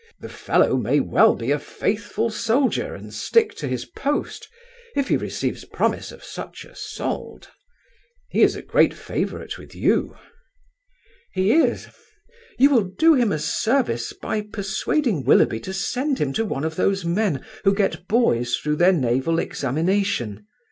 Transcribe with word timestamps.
"The 0.19 0.29
fellow 0.29 0.77
may 0.77 0.99
well 0.99 1.35
be 1.35 1.51
a 1.51 1.59
faithful 1.59 2.31
soldier 2.31 2.95
and 2.95 3.13
stick 3.13 3.53
to 3.57 3.67
his 3.67 3.85
post, 3.85 4.47
if 4.95 5.09
he 5.09 5.15
receives 5.15 5.63
promise 5.63 6.11
of 6.11 6.23
such 6.23 6.65
a 6.65 6.73
solde. 6.75 7.49
He 8.27 8.41
is 8.41 8.55
a 8.55 8.63
great 8.63 8.95
favourite 8.95 9.59
with 9.59 9.75
you." 9.75 10.15
"He 11.33 11.51
is. 11.51 11.87
You 12.57 12.71
will 12.71 12.85
do 12.85 13.13
him 13.13 13.31
a 13.31 13.37
service 13.37 14.11
by 14.11 14.41
persuading 14.41 15.23
Willoughby 15.23 15.59
to 15.59 15.71
send 15.71 16.17
him 16.17 16.33
to 16.33 16.45
one 16.45 16.63
of 16.63 16.77
those 16.77 17.05
men 17.05 17.45
who 17.63 17.71
get 17.75 18.07
boys 18.07 18.57
through 18.57 18.77
their 18.77 18.93
naval 18.93 19.37
examination. 19.37 20.47